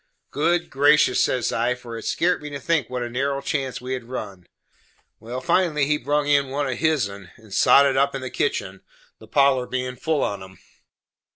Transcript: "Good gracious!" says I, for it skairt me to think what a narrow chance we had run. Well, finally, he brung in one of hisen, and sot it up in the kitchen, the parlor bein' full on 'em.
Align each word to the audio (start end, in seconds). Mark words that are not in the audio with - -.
"Good 0.31 0.71
gracious!" 0.71 1.23
says 1.23 1.51
I, 1.51 1.75
for 1.75 1.95
it 1.95 2.05
skairt 2.05 2.41
me 2.41 2.49
to 2.49 2.59
think 2.59 2.89
what 2.89 3.03
a 3.03 3.07
narrow 3.11 3.39
chance 3.39 3.79
we 3.79 3.93
had 3.93 4.05
run. 4.05 4.47
Well, 5.19 5.41
finally, 5.41 5.85
he 5.85 5.99
brung 5.99 6.25
in 6.27 6.49
one 6.49 6.65
of 6.65 6.79
hisen, 6.79 7.29
and 7.37 7.53
sot 7.53 7.85
it 7.85 7.95
up 7.95 8.15
in 8.15 8.21
the 8.21 8.31
kitchen, 8.31 8.81
the 9.19 9.27
parlor 9.27 9.67
bein' 9.67 9.97
full 9.97 10.23
on 10.23 10.41
'em. 10.41 10.57